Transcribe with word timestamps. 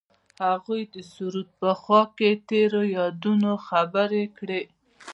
هغوی 0.45 0.81
د 0.93 0.95
سرود 1.11 1.47
په 1.61 1.69
خوا 1.81 2.01
کې 2.17 2.29
تیرو 2.49 2.81
یادونو 2.97 3.51
خبرې 3.67 4.23
کړې. 4.37 4.61